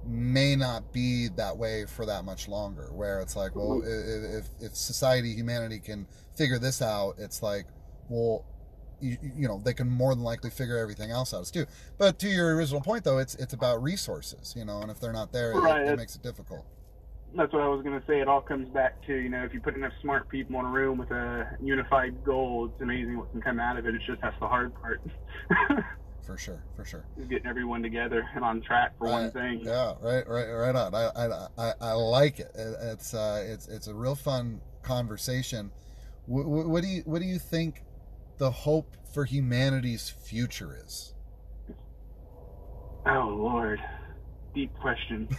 may 0.06 0.56
not 0.56 0.92
be 0.94 1.28
that 1.36 1.58
way 1.58 1.86
for 1.86 2.06
that 2.06 2.24
much 2.26 2.48
longer. 2.48 2.90
Where 2.94 3.20
it's 3.22 3.36
like, 3.36 3.56
well, 3.56 3.82
mm-hmm. 3.82 4.36
i- 4.36 4.38
if 4.40 4.48
if 4.60 4.76
society, 4.76 5.34
humanity 5.34 5.80
can 5.80 6.08
figure 6.36 6.60
this 6.60 6.82
out, 6.82 7.16
it's 7.18 7.42
like, 7.44 7.66
well, 8.10 8.46
you, 9.02 9.18
you 9.36 9.48
know, 9.48 9.62
they 9.64 9.74
can 9.74 9.90
more 9.90 10.14
than 10.14 10.24
likely 10.24 10.50
figure 10.50 10.78
everything 10.78 11.10
else 11.12 11.34
out 11.34 11.46
too. 11.46 11.66
But 11.98 12.20
to 12.20 12.28
your 12.28 12.56
original 12.56 12.82
point, 12.82 13.04
though, 13.04 13.18
it's 13.20 13.36
it's 13.36 13.54
about 13.54 13.82
resources, 13.84 14.54
you 14.58 14.66
know, 14.66 14.82
and 14.82 14.92
if 14.92 15.00
they're 15.00 15.14
not 15.14 15.32
there, 15.32 15.52
it- 15.54 15.58
Right, 15.60 15.78
it, 15.82 15.84
it's- 15.84 15.98
makes 15.98 16.16
it 16.16 16.24
difficult. 16.24 16.66
that's 17.36 17.54
what 17.54 17.62
I 17.62 17.68
was 17.68 17.84
going 17.84 18.00
to 18.00 18.06
say. 18.08 18.20
It 18.22 18.28
all 18.28 18.42
comes 18.42 18.68
back 18.70 19.06
to, 19.06 19.14
you 19.16 19.30
know, 19.30 19.44
if 19.44 19.54
you 19.54 19.60
put 19.62 19.76
enough 19.76 19.94
smart 20.02 20.28
people 20.30 20.60
in 20.60 20.66
a 20.66 20.70
room 20.70 20.98
with 20.98 21.12
a 21.12 21.48
unified 21.62 22.24
goal, 22.26 22.72
it's 22.74 22.82
amazing 22.82 23.18
what 23.20 23.32
can 23.32 23.42
come 23.42 23.60
out 23.60 23.78
of 23.78 23.86
it. 23.86 23.94
It's 23.96 24.06
just 24.06 24.20
that's 24.22 24.40
the 24.40 24.48
hard 24.48 24.74
part. 24.82 25.00
For 26.26 26.38
sure, 26.38 26.64
for 26.76 26.86
sure. 26.86 27.06
getting 27.30 27.48
everyone 27.48 27.82
together 27.82 28.28
and 28.36 28.44
on 28.44 28.62
track 28.62 28.96
for 29.00 29.08
one 29.08 29.32
thing. 29.32 29.62
Yeah, 29.64 29.94
right, 30.02 30.28
right, 30.28 30.48
right 30.52 30.76
on. 30.76 30.94
I, 30.94 31.10
I, 31.16 31.48
I, 31.58 31.74
I 31.82 31.92
like 31.94 32.40
it. 32.40 32.52
It- 32.56 32.76
It's, 32.82 33.14
uh, 33.16 33.44
it's, 33.48 33.68
it's 33.68 33.88
a 33.88 33.94
real 33.96 34.14
fun 34.16 34.62
conversation. 34.84 35.72
What, 36.28 36.46
what 36.68 36.84
do 36.84 36.88
you, 36.90 37.02
what 37.06 37.20
do 37.22 37.28
you 37.28 37.40
think 37.40 37.84
the 38.38 38.52
hope 38.52 38.96
for 39.12 39.26
humanity's 39.26 40.10
future 40.10 40.78
is? 40.86 41.16
Oh 43.08 43.34
Lord, 43.36 43.80
deep 44.54 44.72
question. 44.80 45.28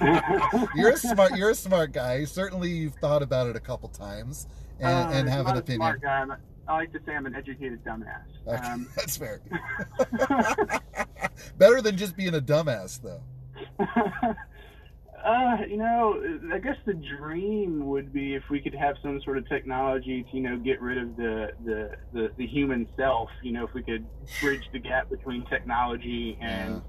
You're 0.74 0.92
a 0.92 0.96
smart, 0.96 1.36
you're 1.36 1.50
a 1.50 1.54
smart 1.54 1.92
guy. 1.92 2.24
Certainly, 2.24 2.70
you've 2.70 2.94
thought 2.94 3.22
about 3.22 3.48
it 3.48 3.56
a 3.56 3.60
couple 3.60 3.90
times 3.90 4.46
and, 4.80 4.88
Uh, 4.88 5.10
and 5.12 5.28
have 5.28 5.46
an 5.46 5.58
opinion. 5.58 5.80
Smart 5.80 6.00
guy. 6.00 6.24
I 6.68 6.74
like 6.74 6.92
to 6.92 7.00
say 7.04 7.14
I'm 7.14 7.26
an 7.26 7.34
educated 7.34 7.84
dumbass. 7.84 8.22
Okay, 8.46 8.56
Um, 8.56 8.88
That's 8.96 9.16
fair. 9.16 9.40
Better 11.58 11.82
than 11.82 11.96
just 11.96 12.16
being 12.16 12.34
a 12.34 12.40
dumbass, 12.40 13.00
though. 13.02 13.22
uh, 15.24 15.56
you 15.68 15.76
know, 15.76 16.22
I 16.52 16.58
guess 16.58 16.76
the 16.86 16.94
dream 16.94 17.86
would 17.86 18.12
be 18.12 18.34
if 18.34 18.44
we 18.50 18.60
could 18.60 18.74
have 18.74 18.96
some 19.02 19.20
sort 19.22 19.38
of 19.38 19.48
technology 19.48 20.24
to, 20.30 20.36
you 20.36 20.42
know, 20.42 20.56
get 20.56 20.80
rid 20.80 20.98
of 20.98 21.16
the 21.16 21.50
the, 21.64 21.90
the, 22.12 22.30
the 22.36 22.46
human 22.46 22.88
self. 22.96 23.28
You 23.42 23.52
know, 23.52 23.64
if 23.64 23.74
we 23.74 23.82
could 23.82 24.06
bridge 24.40 24.68
the 24.72 24.78
gap 24.78 25.10
between 25.10 25.44
technology 25.46 26.38
and 26.40 26.82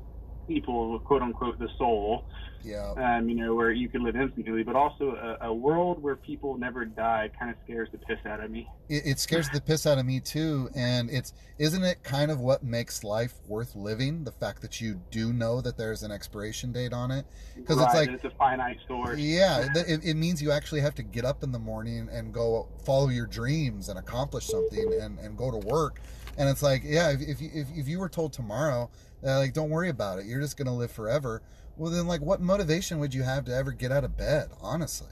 people, 0.47 0.99
quote 0.99 1.21
unquote, 1.21 1.59
the 1.59 1.69
soul. 1.77 2.25
Yeah. 2.65 2.93
Um, 2.95 3.27
you 3.27 3.35
know, 3.35 3.53
where 3.55 3.71
you 3.71 3.89
could 3.89 4.01
live 4.01 4.15
infinitely, 4.15 4.63
but 4.63 4.73
also 4.77 5.15
a, 5.41 5.47
a 5.47 5.53
world 5.53 6.01
where 6.01 6.15
people 6.15 6.57
never 6.57 6.85
die 6.85 7.29
kind 7.37 7.51
of 7.51 7.57
scares 7.65 7.89
the 7.91 7.97
piss 7.97 8.19
out 8.25 8.39
of 8.41 8.51
me. 8.51 8.69
it, 8.87 9.03
it 9.05 9.19
scares 9.19 9.49
the 9.49 9.59
piss 9.59 9.85
out 9.85 9.97
of 9.97 10.05
me 10.05 10.21
too 10.21 10.69
and 10.73 11.09
it's 11.09 11.33
isn't 11.59 11.83
it 11.83 12.01
kind 12.03 12.31
of 12.31 12.39
what 12.39 12.63
makes 12.63 13.03
life 13.03 13.33
worth 13.47 13.75
living 13.75 14.23
the 14.23 14.31
fact 14.31 14.61
that 14.61 14.79
you 14.79 15.01
do 15.11 15.33
know 15.33 15.59
that 15.59 15.77
there's 15.77 16.03
an 16.03 16.11
expiration 16.11 16.71
date 16.71 16.93
on 16.93 17.11
it 17.11 17.25
'Cause 17.65 17.77
it's 17.81 17.93
Right, 17.93 18.07
like- 18.07 18.09
it's 18.11 18.23
a 18.23 18.29
finite 18.31 18.77
source. 18.87 19.19
yeah 19.19 19.67
it, 19.75 19.99
it 20.05 20.13
means 20.15 20.41
you 20.41 20.51
actually 20.51 20.81
have 20.81 20.95
to 20.95 21.03
get 21.03 21.25
up 21.25 21.43
in 21.43 21.51
the 21.51 21.59
morning 21.59 22.07
and 22.11 22.33
go 22.33 22.69
follow 22.85 23.09
your 23.09 23.25
dreams 23.27 23.89
and 23.89 23.99
accomplish 23.99 24.45
something 24.47 24.93
and, 25.01 25.19
and 25.19 25.37
go 25.37 25.51
to 25.51 25.57
work 25.67 25.99
and 26.37 26.49
it's 26.49 26.63
like 26.63 26.81
yeah 26.85 27.11
if, 27.11 27.21
if, 27.21 27.41
you, 27.41 27.49
if, 27.53 27.67
if 27.75 27.87
you 27.87 27.99
were 27.99 28.09
told 28.09 28.33
tomorrow 28.33 28.89
uh, 29.25 29.37
like 29.37 29.53
don't 29.53 29.69
worry 29.69 29.89
about 29.89 30.19
it 30.19 30.25
you're 30.25 30.41
just 30.41 30.57
gonna 30.57 30.75
live 30.75 30.91
forever 30.91 31.41
well 31.77 31.91
then 31.91 32.07
like 32.07 32.21
what 32.21 32.41
motivation 32.41 32.99
would 32.99 33.13
you 33.13 33.23
have 33.23 33.45
to 33.45 33.53
ever 33.53 33.71
get 33.71 33.91
out 33.91 34.03
of 34.03 34.17
bed 34.17 34.49
honestly 34.61 35.07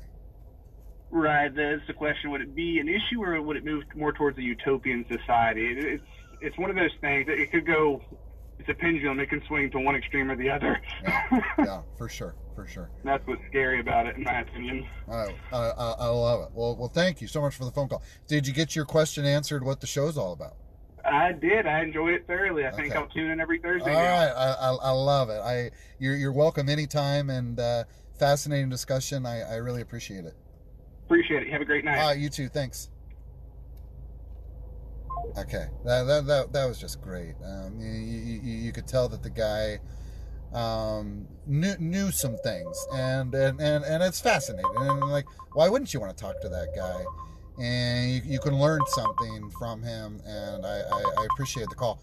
Right. 1.12 1.54
That's 1.54 1.86
the 1.88 1.94
question. 1.94 2.32
Would 2.32 2.42
it 2.42 2.56
be 2.56 2.80
an 2.80 2.88
issue, 2.88 3.22
or 3.22 3.40
would 3.42 3.58
it 3.58 3.66
move 3.66 3.84
more 3.96 4.13
towards 4.13 4.38
a 4.38 4.42
utopian 4.42 5.06
society? 5.12 5.66
It, 5.68 5.78
it's 5.78 6.04
it's 6.40 6.58
one 6.58 6.70
of 6.70 6.75
those 6.75 6.92
things 7.01 7.28
that 7.28 7.38
it 7.38 7.51
could 7.51 7.66
go. 7.66 8.01
It's 8.60 8.70
a 8.70 8.74
pendulum. 8.74 9.20
It 9.20 9.30
can 9.30 9.44
swing 9.48 9.70
to 9.72 9.80
one 9.80 9.96
extreme 9.96 10.32
or 10.32 10.36
the 10.36 10.50
other. 10.50 10.82
yeah 11.60 11.82
for 11.98 12.08
sure 12.08 12.36
for 12.56 12.68
sure 12.68 12.90
That's 13.04 13.25
what's 13.28 13.42
scary 13.50 13.80
about 13.80 14.08
it, 14.08 14.16
in 14.16 14.24
my 14.24 14.42
opinion. 14.42 14.88
I, 15.10 15.36
I, 15.51 15.58
I 15.58 15.92
I 16.00 16.08
love 16.08 16.44
it. 16.44 16.50
Well, 16.54 16.75
well, 16.78 16.90
thank 16.90 17.22
you 17.22 17.28
so 17.28 17.42
much 17.42 17.56
for 17.56 17.66
the 17.66 17.72
phone 17.72 17.90
call. 17.90 18.04
Did 18.28 18.48
you 18.48 18.54
get 18.54 18.75
your 18.75 18.86
question 18.86 19.25
answered? 19.25 19.63
What 19.63 19.82
the 19.82 19.88
show's 19.88 20.18
all 20.18 20.32
about? 20.32 20.56
I 21.05 21.31
did. 21.31 21.65
I 21.67 21.81
enjoyed 21.81 22.13
it 22.13 22.27
thoroughly. 22.27 22.65
I 22.65 22.72
think 22.72 22.96
I'll 22.96 23.08
tune 23.08 23.31
in 23.31 23.39
every 23.39 23.58
All 23.58 23.63
Thursday. 23.63 23.93
now. 23.93 24.00
right, 24.00 24.31
I, 24.31 24.70
I, 24.70 24.74
I 24.74 24.91
love 24.91 25.29
it. 25.29 25.39
I 25.39 25.72
you're 26.00 26.15
you're 26.15 26.31
welcome 26.31 26.70
anytime, 26.70 27.29
and 27.29 27.60
uh, 27.60 27.84
fascinating 28.17 28.70
discussion. 28.70 29.25
I, 29.25 29.41
I 29.41 29.55
really 29.55 29.81
appreciate 29.81 30.25
it. 30.25 30.36
Appreciate 31.05 31.43
it. 31.43 31.50
Have 31.51 31.62
a 31.62 31.65
great 31.65 31.84
night. 31.84 31.98
All 32.00 32.08
right, 32.10 32.20
you 32.20 32.29
too. 32.29 32.48
Thanks. 32.50 32.89
Okay, 35.38 35.67
that 35.86 36.03
that 36.03 36.27
that, 36.27 36.53
that 36.53 36.65
was 36.65 36.79
just 36.79 37.01
great. 37.01 37.36
Um, 37.43 37.79
you, 37.79 37.89
you, 37.89 38.39
you 38.41 38.72
could 38.72 38.88
tell 38.88 39.08
that 39.10 39.24
the 39.24 39.29
guy 39.29 39.79
um, 40.53 41.27
knew 41.46 41.75
knew 41.79 42.12
some 42.12 42.38
things, 42.38 42.86
and 42.93 43.34
and 43.34 43.60
and, 43.60 43.84
and 43.86 44.03
it's 44.03 44.20
fascinating. 44.20 44.72
And 44.75 45.01
like, 45.10 45.25
why 45.53 45.70
wouldn't 45.70 45.93
you 45.93 46.00
want 46.00 46.15
to 46.15 46.22
talk 46.22 46.41
to 46.41 46.50
that 46.50 46.75
guy? 46.75 47.03
And 47.62 48.10
you, 48.10 48.22
you 48.25 48.39
can 48.39 48.58
learn 48.58 48.82
something 48.88 49.51
from 49.51 49.84
him, 49.84 50.20
and 50.25 50.65
I, 50.65 50.80
I, 50.80 51.03
I 51.20 51.27
appreciate 51.32 51.70
the 51.70 51.75
call. 51.75 52.01